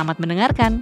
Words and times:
Selamat 0.00 0.16
mendengarkan. 0.16 0.72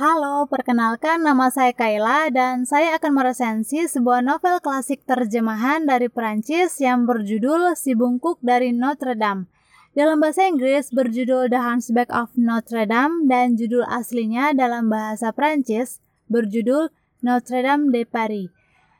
Halo, 0.00 0.48
perkenalkan 0.48 1.20
nama 1.20 1.52
saya 1.52 1.76
Kayla 1.76 2.32
dan 2.32 2.64
saya 2.64 2.96
akan 2.96 3.12
meresensi 3.12 3.84
sebuah 3.84 4.24
novel 4.24 4.64
klasik 4.64 5.04
terjemahan 5.04 5.84
dari 5.84 6.08
Perancis 6.08 6.80
yang 6.80 7.04
berjudul 7.04 7.76
Si 7.76 7.92
Bungkuk 7.92 8.40
dari 8.40 8.72
Notre 8.72 9.20
Dame. 9.20 9.44
Dalam 9.92 10.16
bahasa 10.16 10.48
Inggris 10.48 10.88
berjudul 10.88 11.52
The 11.52 11.60
Hunchback 11.60 12.08
of 12.08 12.32
Notre 12.40 12.88
Dame 12.88 13.28
dan 13.28 13.60
judul 13.60 13.84
aslinya 13.84 14.56
dalam 14.56 14.88
bahasa 14.88 15.28
Perancis 15.28 16.00
berjudul 16.32 16.88
Notre 17.20 17.60
Dame 17.60 17.92
de 17.92 18.08
Paris. 18.08 18.48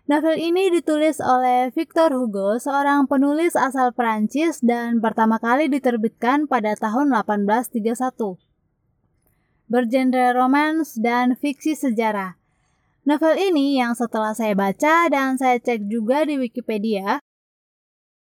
Novel 0.04 0.36
ini 0.36 0.68
ditulis 0.68 1.16
oleh 1.16 1.72
Victor 1.72 2.12
Hugo, 2.12 2.60
seorang 2.60 3.08
penulis 3.08 3.56
asal 3.56 3.88
Perancis 3.96 4.60
dan 4.60 5.00
pertama 5.00 5.40
kali 5.40 5.64
diterbitkan 5.72 6.44
pada 6.44 6.76
tahun 6.76 7.08
1831. 7.24 8.36
Bergenre 9.64 10.36
romans 10.36 11.00
dan 11.00 11.32
fiksi 11.32 11.72
sejarah. 11.72 12.36
Novel 13.08 13.48
ini 13.48 13.80
yang 13.80 13.96
setelah 13.96 14.36
saya 14.36 14.52
baca 14.52 15.08
dan 15.08 15.40
saya 15.40 15.56
cek 15.56 15.88
juga 15.88 16.28
di 16.28 16.36
Wikipedia, 16.36 17.23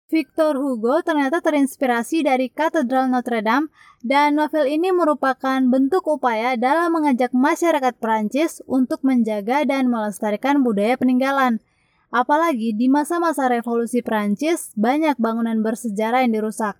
Victor 0.07 0.55
Hugo 0.55 1.03
ternyata 1.03 1.43
terinspirasi 1.43 2.23
dari 2.23 2.47
Katedral 2.47 3.11
Notre 3.11 3.43
Dame 3.43 3.67
dan 3.99 4.39
novel 4.39 4.63
ini 4.63 4.95
merupakan 4.95 5.59
bentuk 5.67 6.07
upaya 6.07 6.55
dalam 6.55 6.95
mengajak 6.95 7.35
masyarakat 7.35 7.91
Prancis 7.99 8.63
untuk 8.71 9.03
menjaga 9.03 9.67
dan 9.67 9.91
melestarikan 9.91 10.63
budaya 10.63 10.95
peninggalan. 10.95 11.59
Apalagi 12.07 12.71
di 12.71 12.87
masa-masa 12.87 13.51
revolusi 13.51 13.99
Prancis, 13.99 14.71
banyak 14.79 15.19
bangunan 15.19 15.59
bersejarah 15.59 16.23
yang 16.23 16.39
dirusak. 16.39 16.79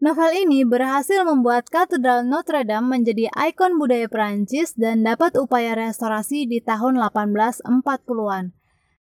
Novel 0.00 0.48
ini 0.48 0.64
berhasil 0.64 1.20
membuat 1.20 1.68
Katedral 1.68 2.24
Notre 2.24 2.64
Dame 2.64 2.96
menjadi 2.96 3.28
ikon 3.28 3.76
budaya 3.76 4.08
Prancis 4.08 4.72
dan 4.72 5.04
dapat 5.04 5.36
upaya 5.36 5.76
restorasi 5.76 6.48
di 6.48 6.64
tahun 6.64 6.96
1840-an. 6.96 8.61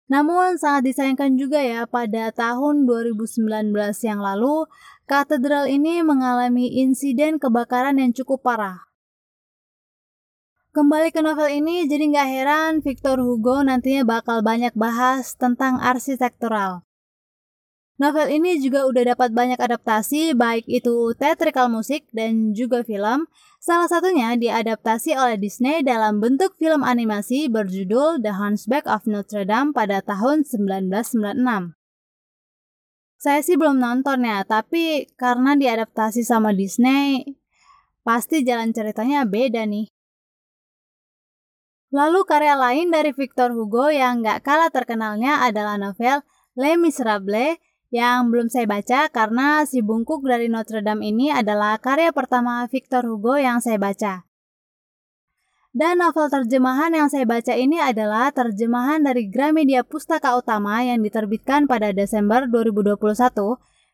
Namun 0.07 0.55
sangat 0.55 0.87
disayangkan 0.87 1.35
juga 1.35 1.59
ya 1.59 1.83
pada 1.91 2.31
tahun 2.31 2.87
2019 2.87 3.75
yang 4.07 4.23
lalu, 4.23 4.71
katedral 5.11 5.67
ini 5.67 6.07
mengalami 6.07 6.71
insiden 6.79 7.43
kebakaran 7.43 7.99
yang 7.99 8.15
cukup 8.15 8.47
parah. 8.47 8.87
Kembali 10.71 11.09
ke 11.11 11.25
novel 11.25 11.51
ini, 11.51 11.89
jadi 11.91 12.05
nggak 12.13 12.29
heran 12.37 12.73
Victor 12.85 13.19
Hugo 13.19 13.65
nantinya 13.65 14.05
bakal 14.07 14.45
banyak 14.47 14.77
bahas 14.77 15.35
tentang 15.35 15.81
arsitektural. 15.81 16.87
Novel 17.97 18.29
ini 18.29 18.61
juga 18.61 18.85
udah 18.85 19.17
dapat 19.17 19.33
banyak 19.33 19.57
adaptasi, 19.57 20.37
baik 20.37 20.69
itu 20.69 21.17
theatrical 21.17 21.73
musik 21.73 22.05
dan 22.13 22.53
juga 22.53 22.85
film. 22.85 23.25
Salah 23.57 23.89
satunya 23.89 24.37
diadaptasi 24.37 25.17
oleh 25.17 25.41
Disney 25.41 25.81
dalam 25.81 26.21
bentuk 26.21 26.61
film 26.61 26.85
animasi 26.85 27.49
berjudul 27.49 28.21
The 28.21 28.37
Hunchback 28.37 28.85
of 28.85 29.09
Notre 29.09 29.49
Dame 29.49 29.73
pada 29.73 30.05
tahun 30.05 30.45
1996. 30.45 31.73
Saya 33.17 33.41
sih 33.41 33.57
belum 33.57 33.81
nonton 33.81 34.29
ya, 34.29 34.45
tapi 34.45 35.09
karena 35.17 35.57
diadaptasi 35.57 36.21
sama 36.21 36.53
Disney, 36.53 37.25
pasti 38.05 38.45
jalan 38.45 38.77
ceritanya 38.77 39.25
beda 39.25 39.65
nih. 39.65 39.89
Lalu 41.97 42.29
karya 42.29 42.61
lain 42.61 42.93
dari 42.93 43.17
Victor 43.17 43.57
Hugo 43.57 43.89
yang 43.89 44.21
gak 44.21 44.45
kalah 44.45 44.69
terkenalnya 44.69 45.41
adalah 45.41 45.81
novel 45.81 46.21
Les 46.53 46.77
Miserables 46.77 47.57
yang 47.95 48.35
belum 48.35 48.51
saya 48.51 48.67
baca 48.67 49.07
karena 49.09 49.63
si 49.63 49.79
bungkuk 49.79 50.27
dari 50.27 50.51
Notre 50.51 50.83
Dame 50.83 51.07
ini 51.07 51.31
adalah 51.31 51.79
karya 51.79 52.11
pertama 52.11 52.67
Victor 52.67 53.07
Hugo 53.07 53.39
yang 53.39 53.63
saya 53.63 53.79
baca. 53.79 54.27
Dan 55.77 56.01
novel 56.01 56.33
terjemahan 56.33 56.89
yang 56.97 57.13
saya 57.13 57.29
baca 57.29 57.53
ini 57.53 57.77
adalah 57.77 58.33
terjemahan 58.33 59.05
dari 59.05 59.29
Gramedia 59.29 59.85
Pustaka 59.85 60.33
Utama 60.33 60.81
yang 60.81 61.05
diterbitkan 61.05 61.69
pada 61.69 61.93
Desember 61.93 62.49
2021 62.49 62.97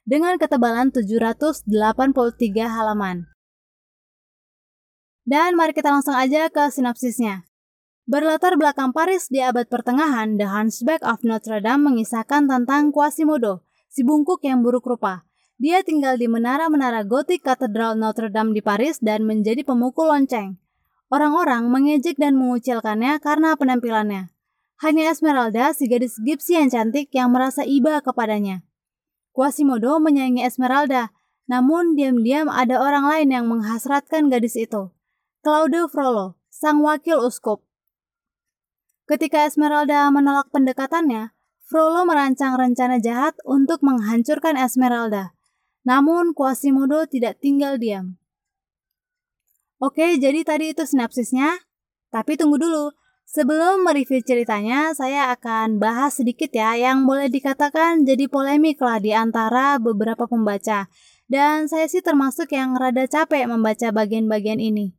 dengan 0.06 0.38
ketebalan 0.38 0.94
783 0.94 1.66
halaman. 2.70 3.26
Dan 5.26 5.58
mari 5.58 5.74
kita 5.74 5.90
langsung 5.90 6.14
aja 6.14 6.46
ke 6.50 6.70
sinopsisnya. 6.70 7.50
Berlatar 8.06 8.58
belakang 8.58 8.90
Paris 8.90 9.30
di 9.30 9.38
abad 9.38 9.70
pertengahan, 9.70 10.34
The 10.38 10.50
Hunchback 10.50 11.02
of 11.06 11.22
Notre 11.22 11.62
Dame 11.62 11.86
mengisahkan 11.86 12.50
tentang 12.50 12.90
Quasimodo, 12.90 13.62
si 13.92 14.00
bungkuk 14.00 14.40
yang 14.40 14.64
buruk 14.64 14.88
rupa. 14.88 15.28
Dia 15.60 15.84
tinggal 15.84 16.16
di 16.16 16.26
menara-menara 16.26 17.04
gotik 17.04 17.44
Katedral 17.44 17.94
Notre 18.00 18.32
Dame 18.32 18.56
di 18.56 18.64
Paris 18.64 18.98
dan 19.04 19.28
menjadi 19.28 19.62
pemukul 19.62 20.08
lonceng. 20.08 20.56
Orang-orang 21.12 21.68
mengejek 21.68 22.16
dan 22.16 22.40
mengucilkannya 22.40 23.20
karena 23.20 23.52
penampilannya. 23.54 24.32
Hanya 24.80 25.12
Esmeralda, 25.12 25.76
si 25.76 25.86
gadis 25.86 26.16
gipsi 26.18 26.56
yang 26.56 26.72
cantik 26.72 27.12
yang 27.12 27.30
merasa 27.30 27.62
iba 27.68 28.00
kepadanya. 28.00 28.64
Quasimodo 29.30 30.00
menyayangi 30.02 30.42
Esmeralda, 30.42 31.12
namun 31.46 31.94
diam-diam 31.94 32.48
ada 32.48 32.80
orang 32.80 33.06
lain 33.06 33.28
yang 33.30 33.44
menghasratkan 33.46 34.32
gadis 34.32 34.56
itu. 34.58 34.90
Claude 35.44 35.86
Frollo, 35.86 36.40
sang 36.48 36.82
wakil 36.82 37.22
uskup. 37.22 37.62
Ketika 39.06 39.44
Esmeralda 39.46 40.08
menolak 40.08 40.48
pendekatannya, 40.50 41.30
Frollo 41.72 42.04
merancang 42.04 42.52
rencana 42.60 43.00
jahat 43.00 43.32
untuk 43.48 43.80
menghancurkan 43.80 44.60
Esmeralda. 44.60 45.32
Namun 45.88 46.36
Quasimodo 46.36 47.08
tidak 47.08 47.40
tinggal 47.40 47.80
diam. 47.80 48.20
Oke, 49.80 50.20
jadi 50.20 50.44
tadi 50.44 50.76
itu 50.76 50.84
sinapsisnya. 50.84 51.64
Tapi 52.12 52.36
tunggu 52.36 52.60
dulu. 52.60 52.92
Sebelum 53.24 53.88
mereview 53.88 54.20
ceritanya, 54.20 54.92
saya 54.92 55.32
akan 55.32 55.80
bahas 55.80 56.20
sedikit 56.20 56.52
ya 56.52 56.76
yang 56.76 57.08
boleh 57.08 57.32
dikatakan 57.32 58.04
jadi 58.04 58.28
polemik 58.28 58.76
lah 58.84 59.00
di 59.00 59.16
antara 59.16 59.80
beberapa 59.80 60.28
pembaca. 60.28 60.92
Dan 61.24 61.72
saya 61.72 61.88
sih 61.88 62.04
termasuk 62.04 62.52
yang 62.52 62.76
rada 62.76 63.08
capek 63.08 63.48
membaca 63.48 63.88
bagian-bagian 63.88 64.60
ini. 64.60 64.92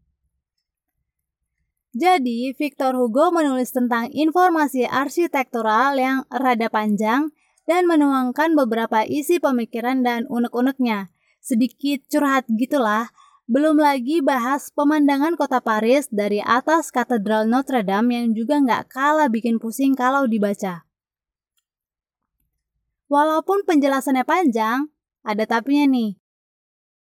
Jadi, 1.94 2.58
Victor 2.58 2.98
Hugo 2.98 3.30
menulis 3.30 3.70
tentang 3.70 4.10
informasi 4.10 4.90
arsitektural 4.90 5.94
yang 5.94 6.26
rada 6.34 6.66
panjang 6.66 7.30
dan 7.70 7.86
menuangkan 7.86 8.58
beberapa 8.58 9.06
isi 9.06 9.38
pemikiran 9.38 10.02
dan 10.02 10.26
unek-uneknya. 10.26 11.14
Sedikit 11.38 12.02
curhat 12.10 12.50
gitulah, 12.50 13.14
belum 13.46 13.78
lagi 13.78 14.26
bahas 14.26 14.74
pemandangan 14.74 15.38
kota 15.38 15.62
Paris 15.62 16.10
dari 16.10 16.42
atas 16.42 16.90
Katedral 16.90 17.46
Notre 17.46 17.86
Dame 17.86 18.26
yang 18.26 18.34
juga 18.34 18.58
nggak 18.58 18.90
kalah 18.90 19.30
bikin 19.30 19.62
pusing 19.62 19.94
kalau 19.94 20.26
dibaca. 20.26 20.88
Walaupun 23.06 23.70
penjelasannya 23.70 24.26
panjang, 24.26 24.90
ada 25.22 25.46
tapinya 25.46 25.86
nih. 25.86 26.23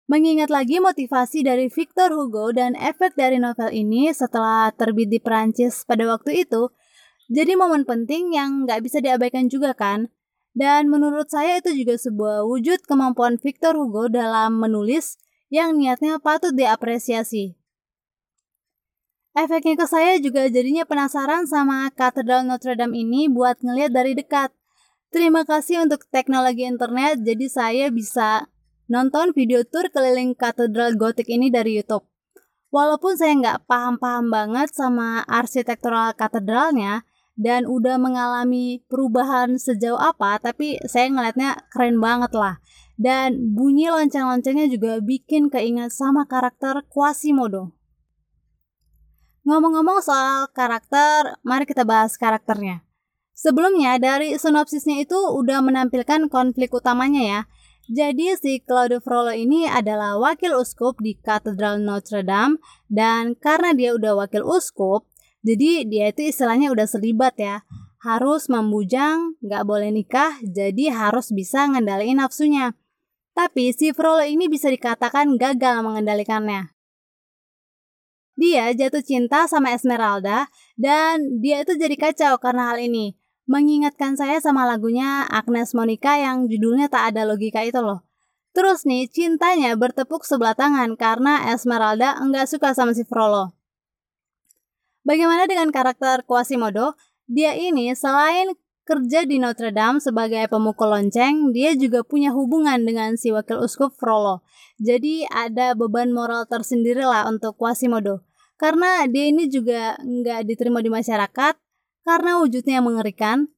Mengingat 0.04 0.52
lagi 0.52 0.84
motivasi 0.84 1.48
dari 1.48 1.72
Victor 1.72 2.12
Hugo 2.12 2.52
dan 2.52 2.76
efek 2.76 3.16
dari 3.16 3.40
novel 3.40 3.72
ini 3.72 4.12
setelah 4.12 4.68
terbit 4.68 5.08
di 5.08 5.16
Perancis 5.16 5.80
pada 5.88 6.04
waktu 6.04 6.44
itu, 6.44 6.68
jadi 7.32 7.56
momen 7.56 7.88
penting 7.88 8.36
yang 8.36 8.68
nggak 8.68 8.84
bisa 8.84 9.00
diabaikan 9.00 9.48
juga 9.48 9.72
kan? 9.72 10.12
Dan 10.52 10.92
menurut 10.92 11.32
saya 11.32 11.56
itu 11.56 11.72
juga 11.72 11.96
sebuah 11.96 12.44
wujud 12.44 12.84
kemampuan 12.84 13.40
Victor 13.40 13.80
Hugo 13.80 14.12
dalam 14.12 14.60
menulis 14.60 15.16
yang 15.48 15.72
niatnya 15.72 16.20
patut 16.20 16.52
diapresiasi. 16.52 17.56
Efeknya 19.34 19.74
ke 19.74 19.86
saya 19.88 20.20
juga 20.20 20.46
jadinya 20.46 20.86
penasaran 20.86 21.48
sama 21.48 21.90
Katedral 21.90 22.46
Notre 22.46 22.76
Dame 22.78 22.94
ini 22.94 23.26
buat 23.26 23.58
ngeliat 23.64 23.90
dari 23.90 24.12
dekat. 24.14 24.54
Terima 25.10 25.42
kasih 25.42 25.82
untuk 25.88 26.06
teknologi 26.12 26.68
internet, 26.68 27.24
jadi 27.24 27.46
saya 27.50 27.86
bisa 27.90 28.46
nonton 28.90 29.32
video 29.32 29.64
tour 29.64 29.88
keliling 29.88 30.36
katedral 30.36 30.96
gotik 30.96 31.28
ini 31.28 31.48
dari 31.48 31.80
YouTube. 31.80 32.04
Walaupun 32.74 33.14
saya 33.14 33.38
nggak 33.38 33.70
paham-paham 33.70 34.34
banget 34.34 34.74
sama 34.74 35.22
arsitektural 35.30 36.10
katedralnya 36.18 37.06
dan 37.38 37.66
udah 37.66 37.98
mengalami 37.98 38.82
perubahan 38.90 39.58
sejauh 39.58 39.98
apa, 39.98 40.42
tapi 40.42 40.78
saya 40.86 41.10
ngeliatnya 41.10 41.54
keren 41.70 42.02
banget 42.02 42.34
lah. 42.34 42.58
dan 42.94 43.54
bunyi 43.54 43.90
lonceng-loncengnya 43.90 44.70
juga 44.70 45.02
bikin 45.02 45.50
keingat 45.50 45.90
sama 45.90 46.30
karakter 46.30 46.86
Quasimodo. 46.86 47.74
Ngomong-ngomong 49.44 50.00
soal 50.00 50.48
karakter, 50.54 51.36
mari 51.44 51.68
kita 51.68 51.84
bahas 51.84 52.16
karakternya. 52.16 52.80
Sebelumnya 53.34 53.98
dari 53.98 54.38
sinopsisnya 54.38 55.02
itu 55.02 55.18
udah 55.18 55.60
menampilkan 55.60 56.30
konflik 56.30 56.70
utamanya 56.70 57.22
ya. 57.22 57.40
Jadi 57.84 58.32
si 58.40 58.64
Claude 58.64 58.96
Frollo 59.04 59.36
ini 59.36 59.68
adalah 59.68 60.16
wakil 60.16 60.56
uskup 60.56 61.04
di 61.04 61.20
Katedral 61.20 61.84
Notre 61.84 62.24
Dame 62.24 62.56
dan 62.88 63.36
karena 63.36 63.76
dia 63.76 63.92
udah 63.92 64.24
wakil 64.24 64.40
uskup, 64.40 65.04
jadi 65.44 65.84
dia 65.84 66.08
itu 66.08 66.32
istilahnya 66.32 66.72
udah 66.72 66.88
selibat 66.88 67.36
ya. 67.36 67.60
Harus 68.00 68.48
membujang, 68.48 69.36
nggak 69.44 69.64
boleh 69.68 69.92
nikah, 69.92 70.40
jadi 70.40 70.92
harus 70.96 71.28
bisa 71.28 71.68
ngendaliin 71.68 72.20
nafsunya. 72.20 72.72
Tapi 73.36 73.76
si 73.76 73.92
Frollo 73.92 74.24
ini 74.24 74.48
bisa 74.48 74.72
dikatakan 74.72 75.36
gagal 75.36 75.84
mengendalikannya. 75.84 76.72
Dia 78.34 78.72
jatuh 78.74 79.04
cinta 79.04 79.46
sama 79.46 79.76
Esmeralda 79.76 80.48
dan 80.74 81.38
dia 81.38 81.62
itu 81.62 81.76
jadi 81.76 81.94
kacau 82.00 82.40
karena 82.40 82.72
hal 82.72 82.82
ini. 82.82 83.14
Mengingatkan 83.44 84.16
saya 84.16 84.40
sama 84.40 84.64
lagunya 84.64 85.28
Agnes 85.28 85.76
Monica 85.76 86.16
yang 86.16 86.48
judulnya 86.48 86.88
tak 86.88 87.12
ada 87.12 87.28
logika 87.28 87.60
itu 87.60 87.76
loh. 87.84 88.04
Terus 88.54 88.86
nih, 88.86 89.10
cintanya 89.10 89.74
bertepuk 89.74 90.22
sebelah 90.22 90.54
tangan 90.54 90.94
karena 90.94 91.52
Esmeralda 91.52 92.16
enggak 92.22 92.46
suka 92.46 92.70
sama 92.72 92.94
si 92.94 93.02
Frollo. 93.02 93.52
Bagaimana 95.04 95.44
dengan 95.44 95.68
karakter 95.68 96.24
Quasimodo? 96.24 96.96
Dia 97.28 97.52
ini 97.52 97.92
selain 97.92 98.56
kerja 98.84 99.24
di 99.28 99.40
Notre 99.40 99.72
Dame 99.72 100.00
sebagai 100.00 100.44
pemukul 100.48 100.92
lonceng, 100.92 101.52
dia 101.52 101.72
juga 101.76 102.04
punya 102.04 102.32
hubungan 102.32 102.80
dengan 102.84 103.16
si 103.16 103.32
wakil 103.32 103.60
uskup 103.64 103.96
Frollo. 103.96 104.44
Jadi 104.80 105.24
ada 105.28 105.72
beban 105.72 106.12
moral 106.12 106.44
tersendiri 106.48 107.04
lah 107.04 107.28
untuk 107.28 107.56
Quasimodo. 107.56 108.24
Karena 108.54 109.02
dia 109.10 109.28
ini 109.28 109.50
juga 109.50 109.98
nggak 109.98 110.46
diterima 110.46 110.78
di 110.78 110.88
masyarakat, 110.92 111.54
karena 112.04 112.38
wujudnya 112.38 112.78
yang 112.78 112.86
mengerikan. 112.86 113.50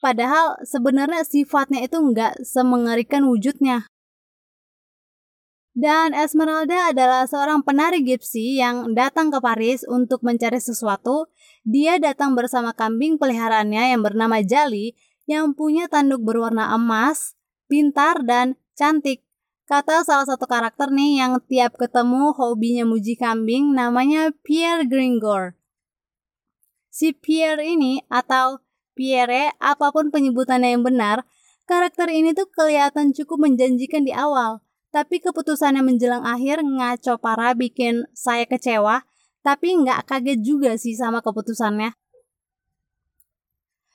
Padahal 0.00 0.56
sebenarnya 0.64 1.24
sifatnya 1.28 1.84
itu 1.84 2.00
nggak 2.00 2.40
semengerikan 2.44 3.28
wujudnya. 3.28 3.88
Dan 5.76 6.12
Esmeralda 6.16 6.92
adalah 6.92 7.24
seorang 7.24 7.62
penari 7.62 8.02
gipsi 8.02 8.58
yang 8.58 8.92
datang 8.92 9.30
ke 9.32 9.38
Paris 9.38 9.86
untuk 9.86 10.20
mencari 10.20 10.58
sesuatu. 10.58 11.30
Dia 11.62 11.96
datang 12.00 12.34
bersama 12.34 12.74
kambing 12.74 13.16
peliharaannya 13.16 13.94
yang 13.96 14.02
bernama 14.02 14.42
Jali 14.42 14.96
yang 15.30 15.54
punya 15.54 15.86
tanduk 15.86 16.26
berwarna 16.26 16.74
emas, 16.74 17.38
pintar, 17.70 18.24
dan 18.26 18.58
cantik. 18.74 19.22
Kata 19.70 20.02
salah 20.02 20.26
satu 20.26 20.50
karakter 20.50 20.90
nih 20.90 21.22
yang 21.22 21.38
tiap 21.46 21.78
ketemu 21.78 22.34
hobinya 22.34 22.82
muji 22.82 23.14
kambing 23.14 23.70
namanya 23.70 24.34
Pierre 24.42 24.82
Gringor. 24.82 25.59
Si 26.90 27.14
Pierre 27.14 27.62
ini 27.62 28.02
atau 28.10 28.58
Pierre, 28.98 29.54
apa 29.62 29.94
pun 29.94 30.10
penyebutannya 30.10 30.74
yang 30.74 30.82
benar, 30.82 31.22
karakter 31.64 32.10
ini 32.10 32.34
tuh 32.34 32.50
kelihatan 32.50 33.14
cukup 33.14 33.46
menjanjikan 33.46 34.02
di 34.02 34.10
awal. 34.10 34.60
Tapi 34.90 35.22
keputusannya 35.22 35.86
menjelang 35.86 36.26
akhir 36.26 36.66
ngaco 36.66 37.22
parah 37.22 37.54
bikin 37.54 38.10
saya 38.10 38.42
kecewa, 38.42 39.06
tapi 39.46 39.78
nggak 39.78 40.02
kaget 40.10 40.42
juga 40.42 40.74
sih 40.74 40.98
sama 40.98 41.22
keputusannya. 41.22 41.94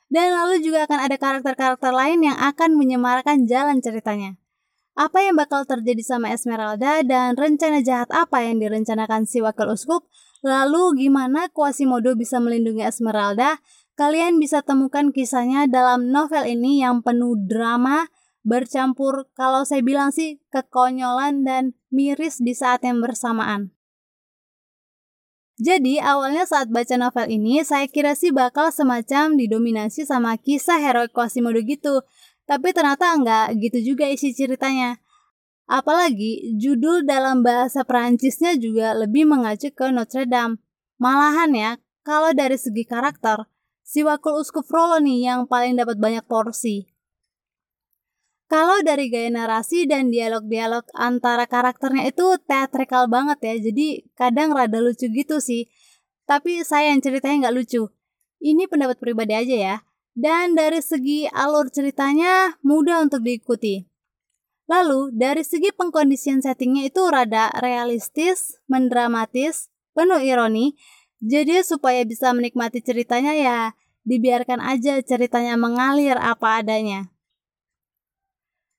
Dan 0.08 0.32
lalu 0.32 0.64
juga 0.64 0.88
akan 0.88 0.98
ada 1.04 1.16
karakter-karakter 1.20 1.92
lain 1.92 2.24
yang 2.24 2.38
akan 2.40 2.80
menyemarakan 2.80 3.44
jalan 3.44 3.84
ceritanya. 3.84 4.40
Apa 4.96 5.20
yang 5.20 5.36
bakal 5.36 5.68
terjadi 5.68 6.00
sama 6.00 6.32
Esmeralda 6.32 7.04
dan 7.04 7.36
rencana 7.36 7.84
jahat 7.84 8.08
apa 8.16 8.40
yang 8.40 8.56
direncanakan 8.58 9.28
si 9.28 9.44
wakil 9.44 9.68
uskup 9.68 10.08
Lalu 10.46 11.08
gimana 11.08 11.50
Quasimodo 11.50 12.12
bisa 12.14 12.38
melindungi 12.38 12.86
Esmeralda? 12.86 13.58
Kalian 13.98 14.36
bisa 14.36 14.60
temukan 14.60 15.10
kisahnya 15.10 15.66
dalam 15.66 16.12
novel 16.14 16.46
ini 16.46 16.84
yang 16.84 17.00
penuh 17.02 17.34
drama, 17.34 18.06
bercampur 18.46 19.26
kalau 19.32 19.66
saya 19.66 19.82
bilang 19.82 20.14
sih 20.14 20.38
kekonyolan 20.54 21.42
dan 21.42 21.74
miris 21.88 22.38
di 22.38 22.54
saat 22.54 22.86
yang 22.86 23.02
bersamaan. 23.02 23.74
Jadi 25.56 25.96
awalnya 25.96 26.44
saat 26.44 26.68
baca 26.68 26.94
novel 26.94 27.32
ini 27.32 27.64
saya 27.64 27.88
kira 27.88 28.12
sih 28.12 28.28
bakal 28.28 28.68
semacam 28.68 29.40
didominasi 29.40 30.04
sama 30.04 30.36
kisah 30.36 30.78
heroik 30.78 31.16
Quasimodo 31.16 31.58
gitu. 31.64 32.04
Tapi 32.46 32.70
ternyata 32.70 33.10
enggak 33.10 33.58
gitu 33.58 33.94
juga 33.94 34.06
isi 34.06 34.30
ceritanya. 34.30 35.02
Apalagi 35.66 36.54
judul 36.54 37.02
dalam 37.02 37.42
bahasa 37.42 37.82
Perancisnya 37.82 38.54
juga 38.54 38.94
lebih 38.94 39.26
mengacu 39.26 39.74
ke 39.74 39.90
Notre 39.90 40.22
Dame. 40.30 40.62
Malahan 41.02 41.50
ya, 41.52 41.70
kalau 42.06 42.30
dari 42.30 42.54
segi 42.54 42.86
karakter, 42.86 43.50
si 43.82 44.06
wakil 44.06 44.38
uskup 44.38 44.62
Frollo 44.62 45.02
nih 45.02 45.26
yang 45.26 45.50
paling 45.50 45.74
dapat 45.74 45.98
banyak 45.98 46.22
porsi. 46.30 46.86
Kalau 48.46 48.78
dari 48.86 49.10
gaya 49.10 49.26
narasi 49.26 49.90
dan 49.90 50.14
dialog-dialog 50.14 50.86
antara 50.94 51.50
karakternya 51.50 52.14
itu 52.14 52.38
teatrikal 52.46 53.10
banget 53.10 53.42
ya, 53.42 53.54
jadi 53.58 54.06
kadang 54.14 54.54
rada 54.54 54.78
lucu 54.78 55.10
gitu 55.10 55.42
sih. 55.42 55.66
Tapi 56.30 56.62
saya 56.62 56.94
yang 56.94 57.02
ceritanya 57.02 57.50
nggak 57.50 57.56
lucu. 57.58 57.90
Ini 58.38 58.70
pendapat 58.70 59.02
pribadi 59.02 59.34
aja 59.34 59.56
ya. 59.58 59.76
Dan 60.16 60.56
dari 60.56 60.80
segi 60.80 61.28
alur 61.28 61.68
ceritanya 61.68 62.56
mudah 62.64 63.04
untuk 63.04 63.20
diikuti. 63.20 63.84
Lalu, 64.64 65.12
dari 65.12 65.44
segi 65.44 65.70
pengkondisian 65.76 66.40
settingnya 66.40 66.88
itu 66.88 67.04
rada 67.04 67.52
realistis, 67.60 68.56
mendramatis, 68.64 69.68
penuh 69.92 70.18
ironi, 70.24 70.72
jadi 71.20 71.60
supaya 71.60 72.00
bisa 72.08 72.32
menikmati 72.32 72.80
ceritanya 72.80 73.36
ya 73.36 73.58
dibiarkan 74.06 74.62
aja 74.62 74.96
ceritanya 75.04 75.58
mengalir 75.60 76.16
apa 76.16 76.64
adanya. 76.64 77.12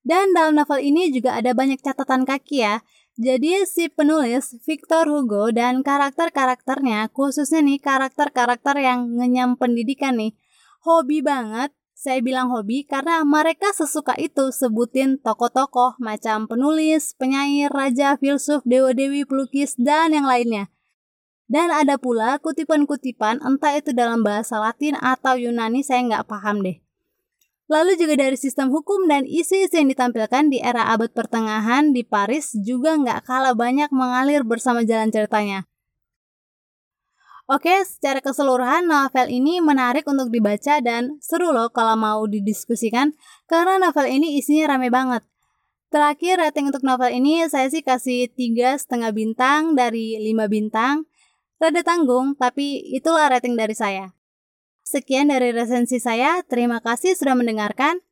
Dan 0.07 0.31
dalam 0.31 0.55
novel 0.55 0.79
ini 0.79 1.11
juga 1.11 1.35
ada 1.35 1.51
banyak 1.51 1.83
catatan 1.83 2.23
kaki 2.23 2.63
ya. 2.63 2.79
Jadi 3.19 3.67
si 3.67 3.91
penulis 3.91 4.55
Victor 4.63 5.09
Hugo 5.09 5.51
dan 5.51 5.83
karakter-karakternya 5.83 7.11
khususnya 7.11 7.65
nih 7.65 7.81
karakter-karakter 7.81 8.77
yang 8.79 9.17
ngenyam 9.17 9.57
pendidikan 9.59 10.15
nih 10.15 10.37
hobi 10.85 11.23
banget 11.23 11.73
saya 11.97 12.21
bilang 12.21 12.53
hobi 12.53 12.85
karena 12.85 13.25
mereka 13.25 13.73
sesuka 13.73 14.13
itu 14.21 14.53
sebutin 14.53 15.17
tokoh-tokoh 15.17 15.97
macam 15.97 16.45
penulis, 16.45 17.17
penyair, 17.17 17.73
raja, 17.73 18.13
filsuf, 18.21 18.61
dewa-dewi, 18.69 19.25
pelukis, 19.25 19.73
dan 19.81 20.13
yang 20.13 20.29
lainnya. 20.29 20.69
Dan 21.49 21.73
ada 21.73 21.97
pula 21.97 22.37
kutipan-kutipan 22.37 23.41
entah 23.41 23.73
itu 23.73 23.97
dalam 23.97 24.21
bahasa 24.21 24.61
Latin 24.61 24.93
atau 25.01 25.41
Yunani 25.41 25.81
saya 25.81 26.05
nggak 26.05 26.29
paham 26.29 26.61
deh. 26.61 26.77
Lalu 27.65 27.97
juga 27.97 28.13
dari 28.15 28.37
sistem 28.37 28.69
hukum 28.69 29.09
dan 29.09 29.25
isu-isu 29.25 29.73
yang 29.75 29.89
ditampilkan 29.89 30.53
di 30.53 30.61
era 30.61 30.93
abad 30.93 31.11
pertengahan 31.11 31.91
di 31.91 32.05
Paris 32.05 32.53
juga 32.61 32.93
nggak 32.93 33.25
kalah 33.25 33.57
banyak 33.57 33.89
mengalir 33.89 34.45
bersama 34.45 34.85
jalan 34.85 35.09
ceritanya. 35.09 35.65
Oke, 37.47 37.71
secara 37.87 38.19
keseluruhan 38.19 38.91
novel 38.91 39.31
ini 39.31 39.63
menarik 39.63 40.03
untuk 40.03 40.27
dibaca 40.27 40.83
dan 40.83 41.15
seru 41.23 41.55
loh 41.55 41.71
kalau 41.71 41.95
mau 41.95 42.27
didiskusikan 42.27 43.15
karena 43.47 43.79
novel 43.79 44.03
ini 44.03 44.35
isinya 44.35 44.75
rame 44.75 44.91
banget. 44.91 45.23
Terakhir 45.87 46.43
rating 46.43 46.67
untuk 46.67 46.83
novel 46.83 47.07
ini 47.07 47.47
saya 47.47 47.71
sih 47.71 47.79
kasih 47.79 48.27
tiga 48.35 48.75
setengah 48.75 49.15
bintang 49.15 49.79
dari 49.79 50.19
5 50.19 50.43
bintang. 50.51 51.07
Rada 51.55 51.79
tanggung, 51.87 52.35
tapi 52.35 52.83
itulah 52.91 53.31
rating 53.31 53.55
dari 53.55 53.71
saya. 53.71 54.11
Sekian 54.83 55.31
dari 55.31 55.55
resensi 55.55 56.03
saya, 56.03 56.43
terima 56.43 56.83
kasih 56.83 57.15
sudah 57.15 57.39
mendengarkan. 57.39 58.03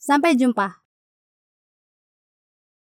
Sampai 0.00 0.32
jumpa. 0.32 0.87